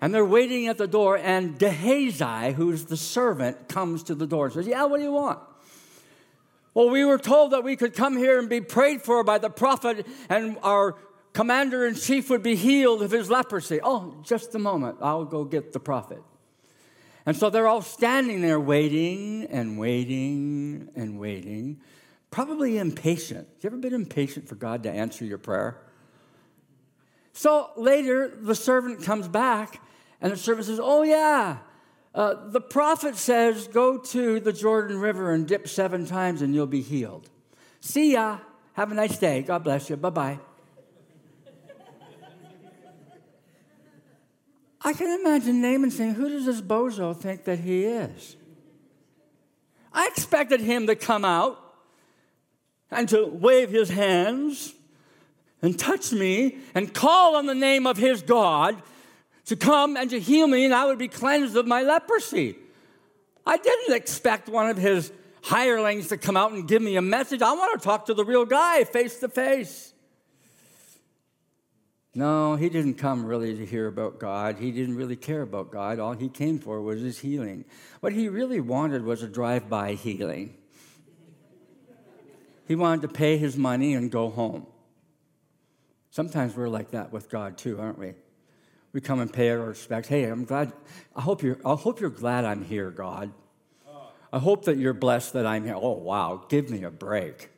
[0.00, 4.46] And they're waiting at the door, and Gehazi, who's the servant, comes to the door
[4.46, 5.38] and says, Yeah, what do you want?
[6.76, 9.48] Well, we were told that we could come here and be prayed for by the
[9.48, 10.96] prophet, and our
[11.32, 13.80] commander in chief would be healed of his leprosy.
[13.82, 14.98] Oh, just a moment.
[15.00, 16.22] I'll go get the prophet.
[17.24, 21.80] And so they're all standing there waiting and waiting and waiting,
[22.30, 23.48] probably impatient.
[23.62, 25.80] You ever been impatient for God to answer your prayer?
[27.32, 29.80] So later, the servant comes back
[30.20, 31.56] and the servant says, Oh, yeah,
[32.16, 36.66] uh, the prophet says, Go to the Jordan River and dip seven times and you'll
[36.66, 37.28] be healed.
[37.80, 38.38] See ya.
[38.72, 39.42] Have a nice day.
[39.42, 39.96] God bless you.
[39.96, 40.38] Bye bye.
[44.80, 48.36] I can imagine Naaman saying, Who does this bozo think that he is?
[49.92, 51.60] I expected him to come out
[52.90, 54.74] and to wave his hands
[55.60, 58.80] and touch me and call on the name of his God
[59.46, 62.56] to come and to heal me, and I would be cleansed of my leprosy.
[63.46, 67.42] I didn't expect one of his hirelings to come out and give me a message.
[67.42, 69.92] I want to talk to the real guy face to face.
[72.12, 74.56] No, he didn't come really to hear about God.
[74.58, 75.98] He didn't really care about God.
[76.00, 77.66] All he came for was his healing.
[78.00, 80.54] What he really wanted was a drive by healing.
[82.66, 84.66] He wanted to pay his money and go home.
[86.10, 88.14] Sometimes we're like that with God too, aren't we?
[88.96, 90.08] We come and pay our respects.
[90.08, 90.72] Hey, I'm glad.
[91.14, 91.58] I hope you're.
[91.66, 93.30] I hope you're glad I'm here, God.
[94.32, 95.74] I hope that you're blessed that I'm here.
[95.76, 97.50] Oh wow, give me a break.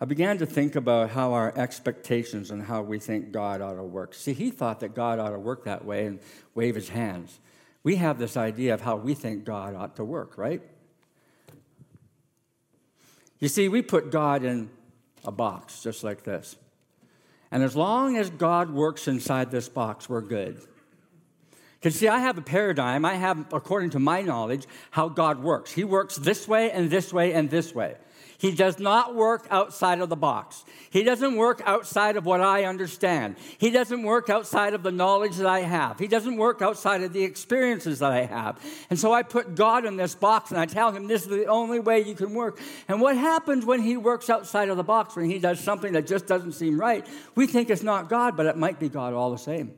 [0.00, 3.84] I began to think about how our expectations and how we think God ought to
[3.84, 4.12] work.
[4.12, 6.18] See, he thought that God ought to work that way and
[6.56, 7.38] wave his hands.
[7.84, 10.62] We have this idea of how we think God ought to work, right?
[13.38, 14.70] You see, we put God in
[15.24, 16.56] a box just like this.
[17.50, 20.60] And as long as God works inside this box, we're good.
[21.78, 23.04] Because, see, I have a paradigm.
[23.04, 25.72] I have, according to my knowledge, how God works.
[25.72, 27.96] He works this way and this way and this way.
[28.38, 30.64] He does not work outside of the box.
[30.90, 33.34] He doesn't work outside of what I understand.
[33.58, 35.98] He doesn't work outside of the knowledge that I have.
[35.98, 38.64] He doesn't work outside of the experiences that I have.
[38.90, 41.46] And so I put God in this box and I tell him this is the
[41.46, 42.60] only way you can work.
[42.86, 46.06] And what happens when he works outside of the box, when he does something that
[46.06, 47.04] just doesn't seem right?
[47.34, 49.74] We think it's not God, but it might be God all the same.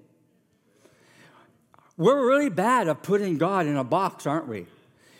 [1.97, 4.67] We're really bad at putting God in a box, aren't we?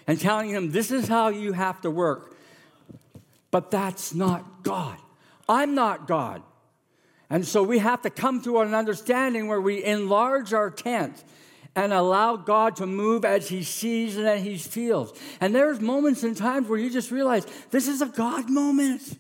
[0.07, 2.37] And telling him, this is how you have to work.
[3.51, 4.97] But that's not God.
[5.49, 6.43] I'm not God.
[7.29, 11.25] And so we have to come to an understanding where we enlarge our tent
[11.77, 15.17] and allow God to move as He sees and as He feels.
[15.41, 19.17] And there's moments and times where you just realize this is a God moment.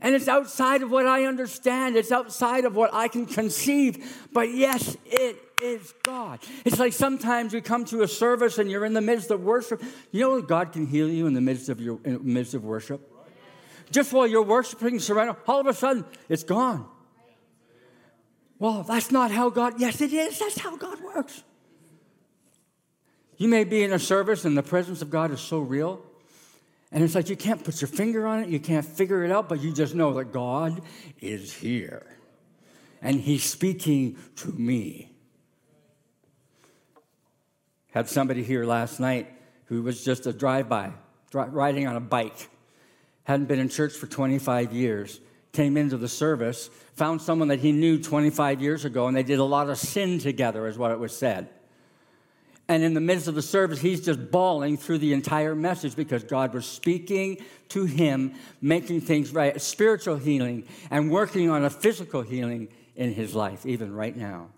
[0.00, 4.28] And it's outside of what I understand, it's outside of what I can conceive.
[4.32, 6.38] But yes, it is God.
[6.64, 9.82] It's like sometimes you come to a service and you're in the midst of worship.
[10.10, 13.06] You know God can heal you in the midst of your midst of worship?
[13.90, 16.86] Just while you're worshiping, surrender, all of a sudden it's gone.
[18.58, 20.38] Well, that's not how God, yes, it is.
[20.38, 21.42] That's how God works.
[23.38, 26.02] You may be in a service and the presence of God is so real,
[26.92, 29.48] and it's like you can't put your finger on it, you can't figure it out,
[29.48, 30.82] but you just know that God
[31.20, 32.06] is here.
[33.00, 35.10] And He's speaking to me.
[37.92, 39.32] Had somebody here last night
[39.66, 40.92] who was just a drive by,
[41.32, 42.50] riding on a bike
[43.30, 45.20] hadn't been in church for 25 years,
[45.52, 49.38] came into the service, found someone that he knew 25 years ago, and they did
[49.38, 51.48] a lot of sin together, is what it was said.
[52.66, 56.24] And in the midst of the service, he's just bawling through the entire message because
[56.24, 57.38] God was speaking
[57.68, 62.66] to him, making things right, spiritual healing, and working on a physical healing
[62.96, 64.48] in his life, even right now.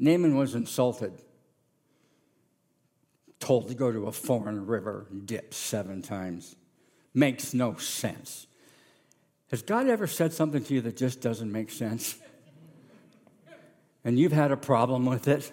[0.00, 1.12] Naaman was insulted
[3.40, 6.56] told to go to a foreign river and dip seven times.
[7.14, 8.46] Makes no sense.
[9.50, 12.16] Has God ever said something to you that just doesn't make sense?
[14.04, 15.52] And you've had a problem with it?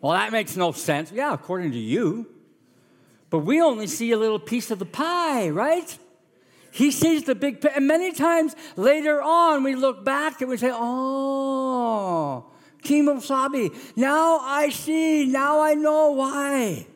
[0.00, 1.12] Well, that makes no sense.
[1.12, 2.26] Yeah, according to you.
[3.30, 5.96] But we only see a little piece of the pie, right?
[6.70, 10.70] He sees the big And many times later on, we look back and we say,
[10.72, 12.46] oh,
[12.82, 16.86] King Kimosabi, now I see, now I know why.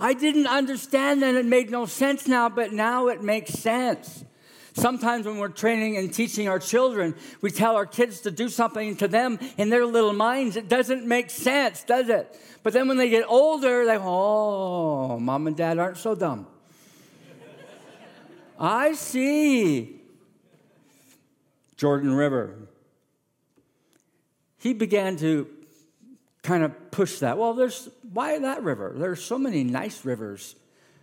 [0.00, 4.24] I didn't understand then, it made no sense now, but now it makes sense.
[4.72, 8.96] Sometimes when we're training and teaching our children, we tell our kids to do something
[8.96, 10.56] to them in their little minds.
[10.56, 12.34] It doesn't make sense, does it?
[12.62, 16.46] But then when they get older, they go, oh, mom and dad aren't so dumb.
[18.58, 20.00] I see.
[21.76, 22.56] Jordan River.
[24.58, 25.48] He began to
[26.42, 27.38] kind of push that.
[27.38, 28.92] Well, there's why that river?
[28.96, 30.56] There's so many nice rivers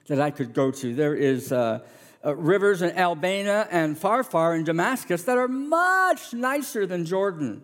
[0.08, 0.94] that I could go to.
[0.94, 1.80] There is uh,
[2.26, 7.64] uh, rivers in Albania and Pharpar in Damascus that are much nicer than Jordan.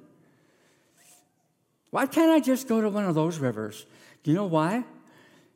[1.90, 3.86] Why can't I just go to one of those rivers?
[4.24, 4.84] Do you know why?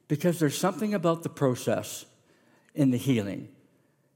[0.08, 2.06] Because there's something about the process
[2.76, 3.50] in the healing.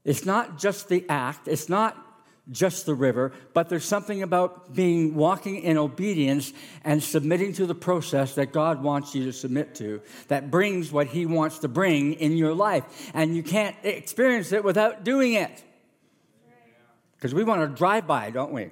[0.04, 2.11] It's not just the act, it's not
[2.50, 6.52] just the river, but there's something about being walking in obedience
[6.84, 11.06] and submitting to the process that God wants you to submit to that brings what
[11.06, 13.10] He wants to bring in your life.
[13.14, 15.62] And you can't experience it without doing it.
[17.14, 18.70] Because we want to drive by, don't we?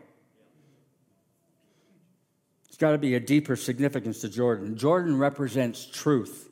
[2.68, 4.76] It's got to be a deeper significance to Jordan.
[4.76, 6.48] Jordan represents truth.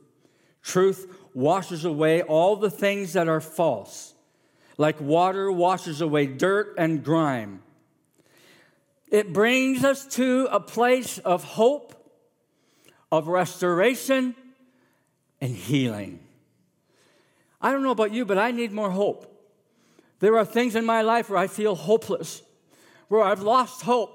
[0.63, 4.15] Truth washes away all the things that are false
[4.79, 7.63] like water washes away dirt and grime.
[9.09, 11.95] It brings us to a place of hope,
[13.11, 14.35] of restoration,
[15.41, 16.21] and healing.
[17.61, 19.35] I don't know about you, but I need more hope.
[20.21, 22.43] There are things in my life where I feel hopeless,
[23.09, 24.15] where I've lost hope,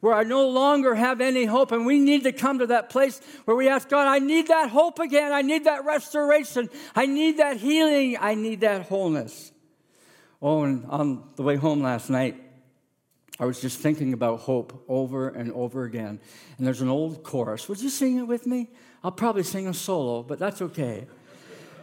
[0.00, 1.72] where I no longer have any hope.
[1.72, 4.70] And we need to come to that place where we ask God, I need that
[4.70, 5.32] hope again.
[5.32, 6.68] I need that restoration.
[6.94, 8.16] I need that healing.
[8.20, 9.52] I need that wholeness.
[10.40, 12.42] Oh, and on the way home last night,
[13.38, 16.20] I was just thinking about hope over and over again.
[16.56, 17.68] And there's an old chorus.
[17.68, 18.70] Would you sing it with me?
[19.04, 21.06] I'll probably sing a solo, but that's okay.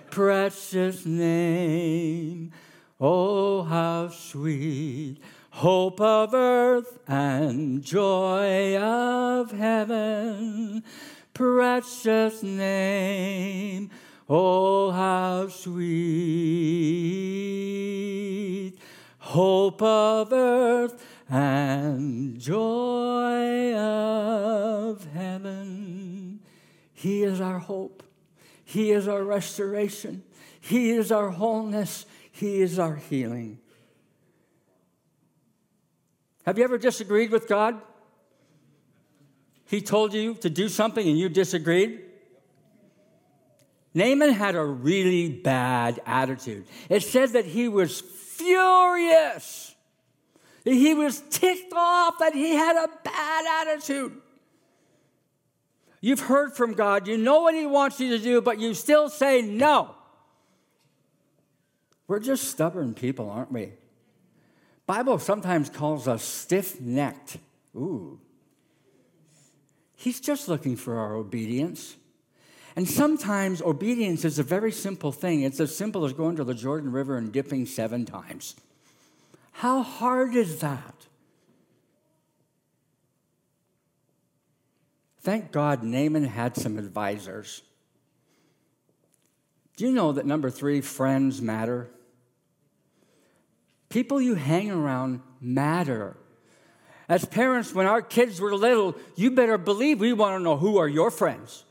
[0.10, 2.52] Precious name,
[3.00, 5.18] oh, how sweet,
[5.50, 10.84] hope of earth and joy of heaven.
[11.34, 13.89] Precious name,
[14.36, 15.93] oh, how sweet,
[19.19, 26.39] hope of earth and joy of heaven.
[26.93, 28.02] He is our hope.
[28.63, 30.24] He is our restoration.
[30.60, 32.08] He is our wholeness.
[32.32, 33.60] He is our healing.
[36.46, 37.80] Have you ever disagreed with God?
[39.65, 42.12] He told you to do something and you disagreed?
[43.93, 46.65] Naaman had a really bad attitude.
[46.89, 49.75] It says that he was furious.
[50.63, 54.13] He was ticked off that he had a bad attitude.
[56.03, 59.08] You've heard from God, you know what He wants you to do, but you still
[59.08, 59.95] say no.
[62.10, 63.71] We're just stubborn people, aren't we?
[64.86, 67.38] Bible sometimes calls us stiff-necked.
[67.77, 68.19] Ooh.
[69.95, 71.95] He's just looking for our obedience.
[72.75, 75.43] And sometimes obedience is a very simple thing.
[75.43, 78.55] It's as simple as going to the Jordan River and dipping seven times.
[79.51, 81.05] How hard is that?
[85.21, 87.62] Thank God Naaman had some advisors.
[89.77, 91.89] Do you know that number three, friends matter?
[93.89, 96.17] People you hang around matter.
[97.07, 100.77] As parents, when our kids were little, you better believe we want to know who
[100.77, 101.63] are your friends.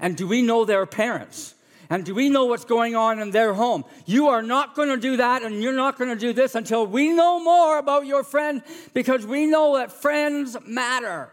[0.00, 1.54] And do we know their parents?
[1.90, 3.84] And do we know what's going on in their home?
[4.06, 6.86] You are not going to do that and you're not going to do this until
[6.86, 8.62] we know more about your friend
[8.94, 11.30] because we know that friends matter.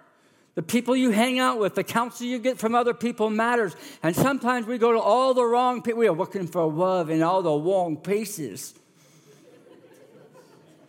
[0.55, 3.75] The people you hang out with, the counsel you get from other people matters.
[4.03, 5.99] And sometimes we go to all the wrong people.
[5.99, 8.73] We are looking for love in all the wrong places.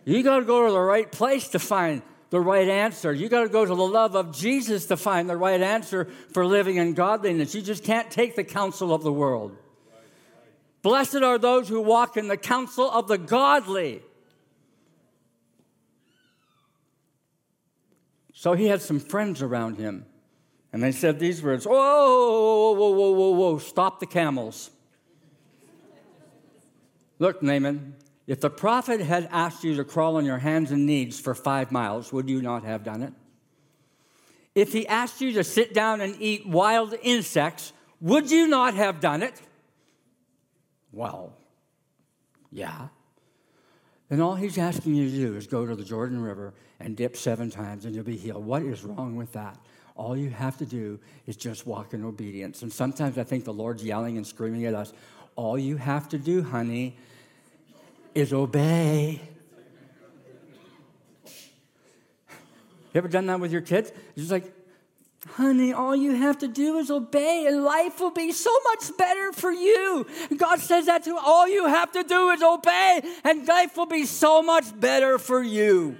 [0.05, 2.01] You got to go to the right place to find
[2.33, 3.13] the right answer.
[3.13, 6.47] You got to go to the love of Jesus to find the right answer for
[6.47, 7.53] living in godliness.
[7.53, 9.55] You just can't take the counsel of the world.
[10.81, 14.01] Blessed are those who walk in the counsel of the godly.
[18.33, 20.07] So he had some friends around him,
[20.73, 24.71] and they said these words Whoa, whoa, whoa, whoa, whoa, whoa, stop the camels.
[27.19, 27.93] Look, Naaman,
[28.25, 31.71] if the prophet had asked you to crawl on your hands and knees for five
[31.71, 33.13] miles, would you not have done it?
[34.55, 38.99] If he asked you to sit down and eat wild insects, would you not have
[38.99, 39.41] done it?
[40.91, 41.33] Well,
[42.51, 42.89] yeah.
[44.09, 47.17] Then all he's asking you to do is go to the Jordan River and dip
[47.17, 48.45] seven times and you'll be healed.
[48.45, 49.57] What is wrong with that?
[49.95, 52.61] All you have to do is just walk in obedience.
[52.61, 54.93] And sometimes I think the Lord's yelling and screaming at us.
[55.35, 56.95] All you have to do, honey,
[58.15, 59.21] is obey.
[61.25, 63.89] You ever done that with your kids?
[63.89, 64.53] It's just like,
[65.29, 69.31] honey, all you have to do is obey, and life will be so much better
[69.31, 70.05] for you.
[70.37, 74.05] God says that to all you have to do is obey, and life will be
[74.05, 75.97] so much better for you.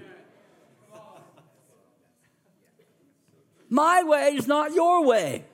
[3.70, 5.46] My way is not your way.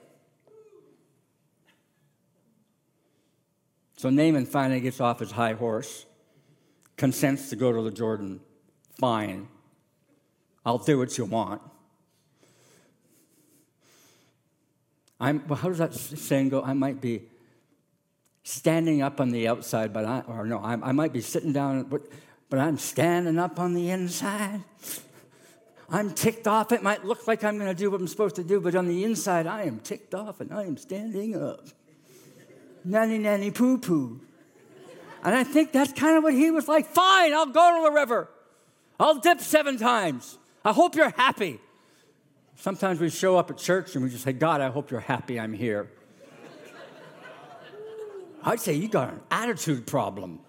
[3.96, 6.04] So Naaman finally gets off his high horse
[7.00, 8.40] consents to go to the Jordan,
[8.98, 9.48] fine.
[10.66, 11.62] I'll do what you want.
[15.18, 16.62] I'm, well, how does that saying go?
[16.62, 17.22] I might be
[18.42, 21.84] standing up on the outside, but I, or no, I, I might be sitting down,
[21.84, 22.02] but,
[22.50, 24.60] but I'm standing up on the inside.
[25.88, 26.70] I'm ticked off.
[26.70, 28.86] It might look like I'm going to do what I'm supposed to do, but on
[28.86, 31.66] the inside, I am ticked off and I am standing up.
[32.84, 34.20] Nanny, nanny, poo, poo.
[35.22, 36.86] And I think that's kind of what he was like.
[36.86, 38.28] Fine, I'll go to the river.
[38.98, 40.38] I'll dip seven times.
[40.64, 41.60] I hope you're happy.
[42.56, 45.40] Sometimes we show up at church and we just say, God, I hope you're happy
[45.40, 45.90] I'm here.
[48.42, 50.40] I'd say you got an attitude problem.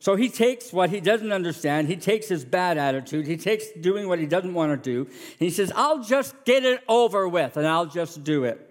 [0.00, 4.06] So he takes what he doesn't understand, he takes his bad attitude, he takes doing
[4.08, 7.66] what he doesn't want to do, he says, I'll just get it over with and
[7.66, 8.64] I'll just do it.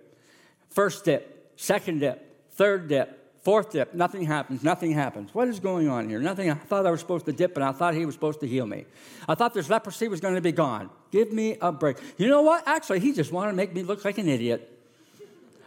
[0.70, 2.27] First dip, second dip,
[2.58, 5.34] third dip, fourth dip, nothing happens, nothing happens.
[5.34, 6.20] What is going on here?
[6.20, 6.52] Nothing.
[6.52, 8.66] I thought I was supposed to dip, and I thought he was supposed to heal
[8.66, 8.86] me.
[9.28, 10.90] I thought this leprosy was going to be gone.
[11.12, 11.98] Give me a break.
[12.18, 12.68] You know what?
[12.68, 14.74] Actually, he just wanted to make me look like an idiot.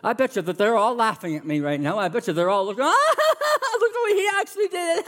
[0.03, 1.99] I bet you that they're all laughing at me right now.
[1.99, 5.05] I bet you they're all looking, ah, look at what he actually did.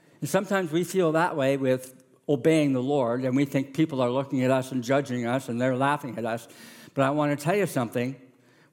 [0.20, 1.94] and sometimes we feel that way with
[2.28, 5.60] obeying the Lord, and we think people are looking at us and judging us, and
[5.60, 6.46] they're laughing at us.
[6.94, 8.16] But I want to tell you something.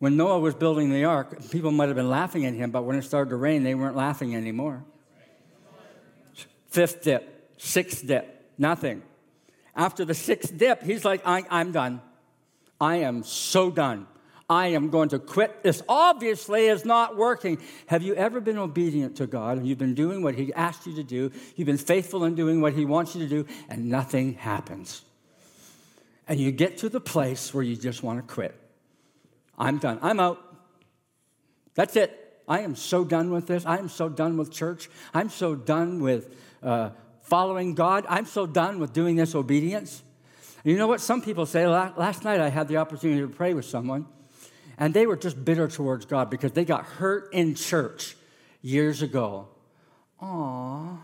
[0.04, 2.98] When Noah was building the ark, people might have been laughing at him, but when
[2.98, 4.84] it started to rain, they weren't laughing anymore.
[6.68, 9.02] Fifth dip, sixth dip, nothing.
[9.74, 12.02] After the sixth dip, he's like, I, am done.
[12.82, 14.06] I am so done.
[14.50, 15.64] I am going to quit.
[15.64, 17.60] This obviously is not working.
[17.86, 20.96] Have you ever been obedient to God and you've been doing what He asked you
[20.96, 21.32] to do?
[21.56, 25.02] You've been faithful in doing what He wants you to do, and nothing happens.
[26.28, 28.60] And you get to the place where you just want to quit.
[29.58, 30.00] I'm done.
[30.02, 30.40] I'm out.
[31.76, 32.20] That's it.
[32.48, 33.66] I am so done with this.
[33.66, 34.90] I am so done with church.
[35.14, 36.90] I'm so done with uh,
[37.22, 38.06] following God.
[38.10, 40.04] I'm so done with doing this obedience.
[40.64, 41.02] You know what?
[41.02, 44.06] Some people say, last night I had the opportunity to pray with someone,
[44.78, 48.16] and they were just bitter towards God because they got hurt in church
[48.62, 49.48] years ago.
[50.22, 50.98] Aww.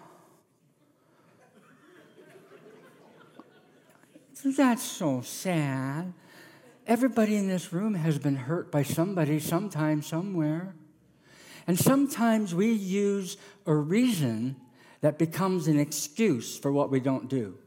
[4.44, 6.14] That's so sad.
[6.90, 10.74] Everybody in this room has been hurt by somebody sometime, somewhere.
[11.68, 13.38] And sometimes we use
[13.68, 14.56] a reason
[15.02, 17.60] that becomes an excuse for what we don't do.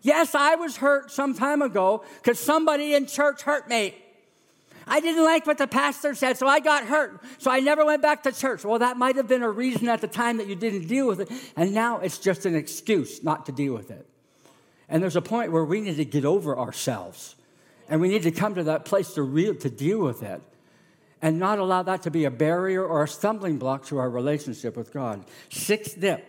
[0.00, 3.94] Yes, I was hurt some time ago because somebody in church hurt me.
[4.86, 7.22] I didn't like what the pastor said, so I got hurt.
[7.36, 8.64] So I never went back to church.
[8.64, 11.20] Well, that might have been a reason at the time that you didn't deal with
[11.20, 11.30] it.
[11.56, 14.08] And now it's just an excuse not to deal with it.
[14.88, 17.36] And there's a point where we need to get over ourselves.
[17.88, 20.42] And we need to come to that place to, re- to deal with it
[21.22, 24.76] and not allow that to be a barrier or a stumbling block to our relationship
[24.76, 25.24] with God.
[25.48, 26.24] Sixth dip.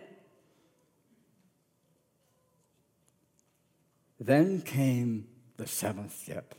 [4.20, 5.28] Then came
[5.58, 6.56] the seventh dip.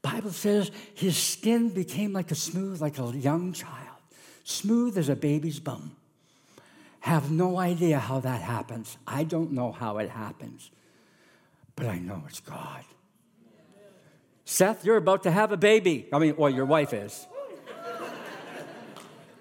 [0.00, 3.98] Bible says his skin became like a smooth, like a young child,
[4.42, 5.97] smooth as a baby's bum.
[7.08, 8.98] Have no idea how that happens.
[9.06, 10.70] I don't know how it happens,
[11.74, 12.84] but I know it's God.
[14.44, 16.06] Seth, you're about to have a baby.
[16.12, 17.26] I mean, well, your wife is.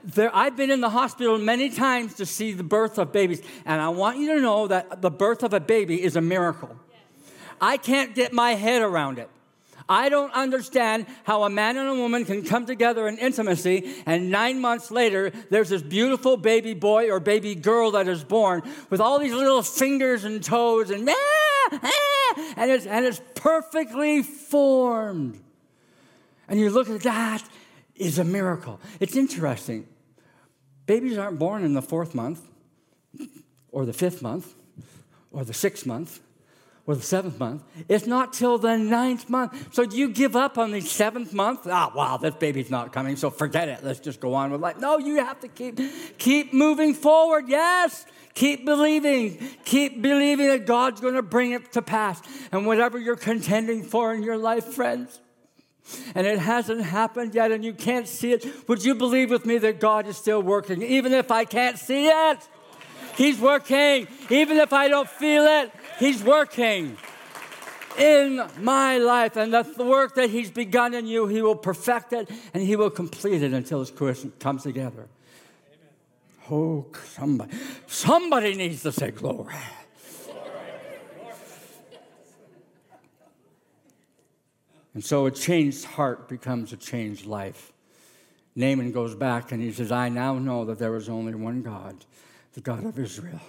[0.05, 3.82] There, I've been in the hospital many times to see the birth of babies, and
[3.82, 6.74] I want you to know that the birth of a baby is a miracle.
[7.59, 9.30] I can't get my head around it.
[9.89, 14.29] I don't understand how a man and a woman can come together in intimacy and
[14.29, 18.99] nine months later there's this beautiful baby boy or baby girl that is born with
[18.99, 21.13] all these little fingers and toes and ah,
[21.71, 25.39] ah, and, it's, and it's perfectly formed.
[26.47, 27.43] And you look at that
[27.95, 28.79] is a miracle.
[28.99, 29.88] It's interesting.
[30.85, 32.41] Babies aren't born in the fourth month
[33.71, 34.53] or the fifth month
[35.31, 36.19] or the sixth month
[36.88, 37.63] or the seventh month.
[37.89, 39.73] It's not till the ninth month.
[39.73, 41.67] So do you give up on the seventh month?
[41.67, 43.83] Ah, wow, this baby's not coming, so forget it.
[43.83, 44.79] Let's just go on with life.
[44.79, 45.79] No, you have to keep
[46.17, 47.45] keep moving forward.
[47.47, 48.05] Yes.
[48.33, 49.38] Keep believing.
[49.65, 52.21] Keep believing that God's going to bring it to pass.
[52.51, 55.19] And whatever you're contending for in your life, friends,
[56.13, 59.57] and it hasn't happened yet and you can't see it, would you believe with me
[59.57, 60.83] that God is still working?
[60.83, 62.47] Even if I can't see it,
[63.15, 64.07] He's working.
[64.29, 66.97] Even if I don't feel it, He's working
[67.97, 69.35] in my life.
[69.35, 72.89] And the work that He's begun in you, He will perfect it and He will
[72.89, 75.07] complete it until His creation comes together.
[75.67, 76.51] Amen.
[76.51, 79.55] Oh, somebody, somebody needs to say glory.
[84.93, 87.71] And so a changed heart becomes a changed life.
[88.55, 92.03] Naaman goes back and he says, I now know that there is only one God,
[92.53, 93.39] the God of Israel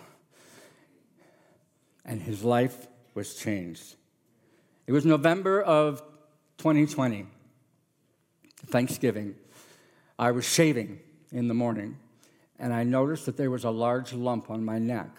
[2.09, 3.95] and his life was changed.
[4.87, 6.03] It was November of
[6.57, 7.27] 2020,
[8.67, 9.35] Thanksgiving.
[10.19, 11.01] I was shaving
[11.31, 11.99] in the morning,
[12.59, 15.11] and I noticed that there was a large lump on my neck.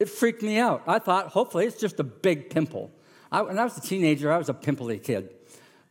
[0.00, 0.82] It freaked me out.
[0.86, 2.90] I thought, hopefully, it's just a big pimple.
[3.30, 5.32] I, when I was a teenager, I was a pimply kid.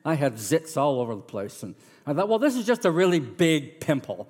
[0.04, 1.64] I had zits all over the place.
[1.64, 1.76] And
[2.06, 4.30] I thought, well, this is just a really big pimple.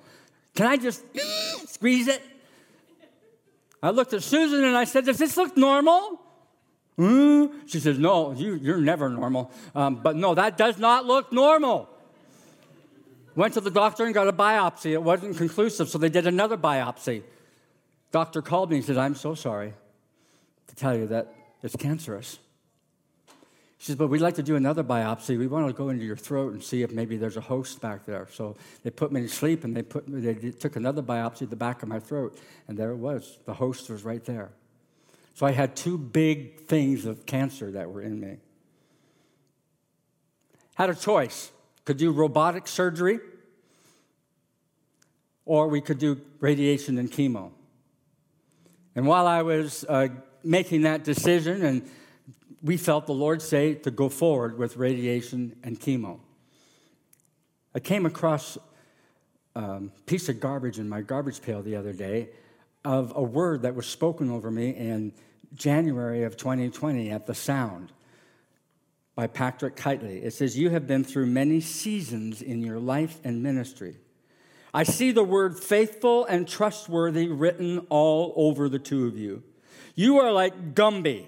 [0.54, 1.02] Can I just
[1.66, 2.22] squeeze it?
[3.82, 6.20] I looked at Susan and I said, Does this look normal?
[6.96, 7.46] Hmm?
[7.66, 9.52] She says, No, you, you're never normal.
[9.74, 11.88] Um, but no, that does not look normal.
[13.36, 14.90] Went to the doctor and got a biopsy.
[14.90, 17.22] It wasn't conclusive, so they did another biopsy.
[18.10, 19.74] Doctor called me and said, I'm so sorry
[20.66, 22.40] to tell you that it's cancerous.
[23.78, 25.38] She says, but we'd like to do another biopsy.
[25.38, 28.04] We want to go into your throat and see if maybe there's a host back
[28.06, 28.26] there.
[28.32, 31.56] So they put me to sleep and they, put, they took another biopsy at the
[31.56, 33.38] back of my throat, and there it was.
[33.46, 34.50] The host was right there.
[35.34, 38.38] So I had two big things of cancer that were in me.
[40.74, 41.52] Had a choice
[41.84, 43.20] could do robotic surgery,
[45.44, 47.52] or we could do radiation and chemo.
[48.96, 50.08] And while I was uh,
[50.42, 51.88] making that decision, and
[52.62, 56.20] we felt the Lord say to go forward with radiation and chemo,
[57.74, 58.58] I came across
[59.54, 62.30] a um, piece of garbage in my garbage pail the other day
[62.84, 65.12] of a word that was spoken over me in
[65.54, 67.92] January of 2020 at the Sound
[69.14, 70.22] by Patrick Kitely.
[70.22, 73.96] It says, You have been through many seasons in your life and ministry.
[74.72, 79.42] I see the word faithful and trustworthy written all over the two of you.
[79.94, 81.26] You are like Gumby,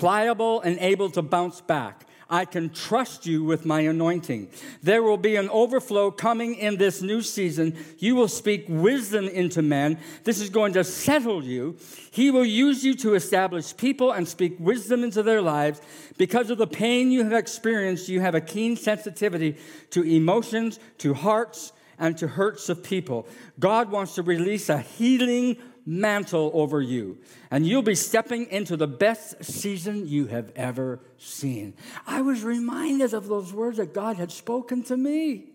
[0.00, 2.06] pliable and able to bounce back.
[2.30, 4.48] I can trust you with my anointing.
[4.82, 7.76] There will be an overflow coming in this new season.
[7.98, 9.98] You will speak wisdom into men.
[10.24, 11.76] This is going to settle you.
[12.12, 15.82] He will use you to establish people and speak wisdom into their lives.
[16.16, 19.56] Because of the pain you have experienced, you have a keen sensitivity
[19.90, 23.26] to emotions, to hearts, and to hurts of people.
[23.58, 27.18] God wants to release a healing mantle over you,
[27.50, 31.74] and you'll be stepping into the best season you have ever seen.
[32.06, 35.46] I was reminded of those words that God had spoken to me.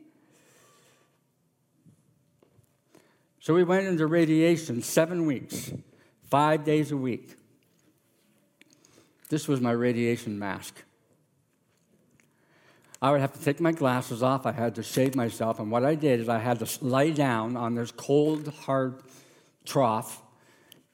[3.40, 5.72] So we went into radiation seven weeks,
[6.24, 7.36] five days a week.
[9.30, 10.84] This was my radiation mask.
[13.02, 14.48] I would have to take my glasses off.
[14.48, 15.60] I had to shave myself.
[15.60, 19.04] And what I did is I had to lie down on this cold, hard
[19.66, 20.22] trough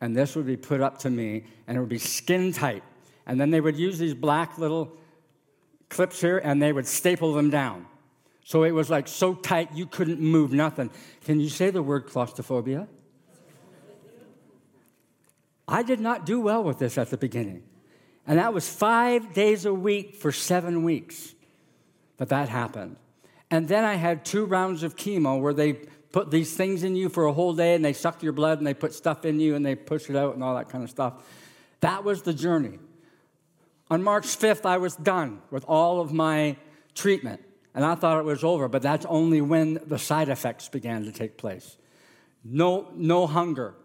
[0.02, 2.84] and this would be put up to me, and it would be skin tight.
[3.28, 4.98] And then they would use these black little
[5.90, 7.86] clips here, and they would staple them down.
[8.44, 10.90] So it was like so tight you couldn't move nothing.
[11.24, 12.88] Can you say the word claustrophobia?
[15.68, 17.64] I did not do well with this at the beginning.
[18.26, 21.36] And that was five days a week for seven weeks
[22.18, 22.98] that that happened.
[23.52, 25.82] And then I had two rounds of chemo where they
[26.12, 28.68] put these things in you for a whole day and they suck your blood and
[28.68, 30.90] they put stuff in you and they push it out and all that kind of
[30.90, 31.26] stuff.
[31.80, 32.80] That was the journey.
[33.90, 36.56] On March 5th, I was done with all of my
[36.96, 37.42] treatment
[37.74, 41.12] and I thought it was over, but that's only when the side effects began to
[41.12, 41.78] take place.
[42.44, 43.76] No, no hunger,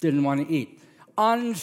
[0.00, 0.80] didn't want to eat.
[1.16, 1.56] Un-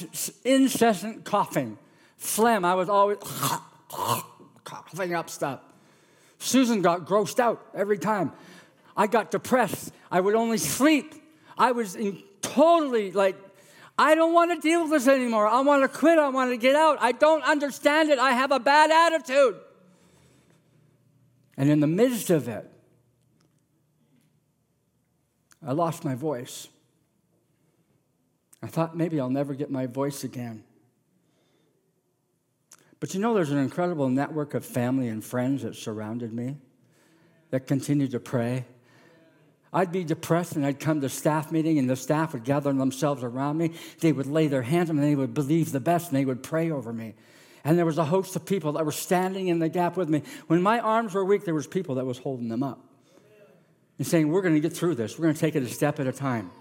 [0.43, 1.77] incessant coughing,
[2.17, 2.65] phlegm.
[2.65, 3.17] I was always
[4.63, 5.61] coughing up stuff.
[6.39, 8.33] Susan got grossed out every time.
[8.95, 9.91] I got depressed.
[10.11, 11.13] I would only sleep.
[11.57, 13.35] I was in totally like,
[13.97, 15.47] I don't want to deal with this anymore.
[15.47, 16.17] I want to quit.
[16.17, 16.97] I want to get out.
[17.01, 18.19] I don't understand it.
[18.19, 19.55] I have a bad attitude.
[21.57, 22.69] And in the midst of it,
[25.65, 26.67] I lost my voice.
[28.61, 30.63] I thought maybe I'll never get my voice again.
[32.99, 36.57] But you know, there's an incredible network of family and friends that surrounded me
[37.51, 38.65] that continued to pray
[39.75, 43.25] I'd be depressed and I'd come to staff meeting and the staff would gather themselves
[43.25, 43.73] around me.
[43.99, 46.23] They would lay their hands on me and they would believe the best and they
[46.23, 47.13] would pray over me.
[47.65, 50.23] And there was a host of people that were standing in the gap with me.
[50.47, 52.79] When my arms were weak, there was people that was holding them up
[53.97, 55.19] and saying, we're going to get through this.
[55.19, 56.51] We're going to take it a step at a time.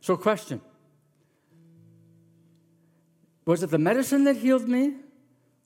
[0.00, 0.60] So question.
[3.46, 4.94] Was it the medicine that healed me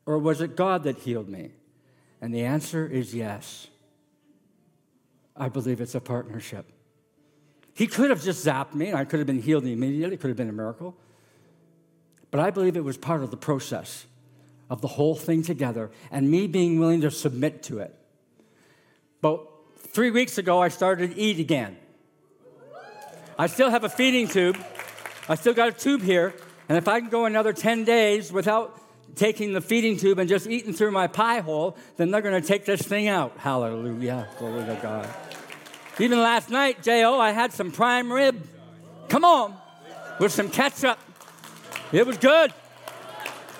[0.07, 1.51] or was it God that healed me?
[2.23, 3.67] And the answer is yes.
[5.37, 6.67] I believe it's a partnership.
[7.75, 10.15] He could have just zapped me and I could have been healed immediately.
[10.15, 10.97] It could have been a miracle.
[12.31, 14.07] But I believe it was part of the process
[14.71, 17.95] of the whole thing together and me being willing to submit to it.
[19.21, 19.45] But
[19.79, 21.77] three weeks ago, I started to eat again.
[23.37, 24.57] I still have a feeding tube.
[25.29, 26.35] I still got a tube here.
[26.69, 28.82] And if I can go another 10 days without
[29.15, 32.47] taking the feeding tube and just eating through my pie hole, then they're going to
[32.47, 33.37] take this thing out.
[33.39, 34.29] Hallelujah.
[34.39, 35.09] Glory to God.
[35.99, 38.41] Even last night, J.O., I had some prime rib.
[39.09, 39.57] Come on.
[40.19, 40.99] With some ketchup.
[41.93, 42.53] It was good.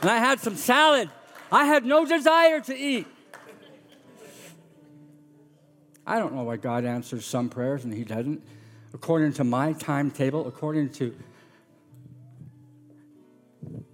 [0.01, 1.11] And I had some salad.
[1.51, 3.07] I had no desire to eat.
[6.07, 8.43] I don't know why God answers some prayers and He doesn't.
[8.95, 11.15] According to my timetable, according to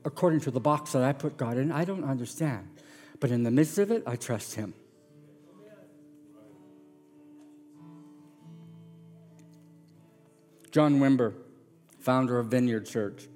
[0.09, 2.69] according to the box that I put God in, I don't understand.
[3.21, 4.75] But in the midst of it, I trust Him.
[10.71, 11.35] John Wimber,
[12.01, 13.29] founder of Vineyard Church,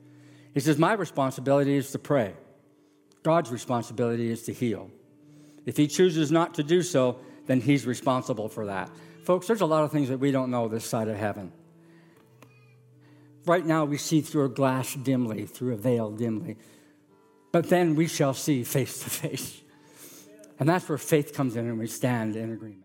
[0.55, 2.35] he says, My responsibility is to pray.
[3.23, 4.91] God's responsibility is to heal.
[5.67, 8.91] If He chooses not to do so, then He's responsible for that.
[9.25, 11.53] Folks, there's a lot of things that we don't know this side of heaven.
[13.45, 16.57] Right now, we see through a glass dimly, through a veil dimly.
[17.51, 19.61] But then we shall see face to face.
[20.59, 22.82] And that's where faith comes in and we stand in agreement.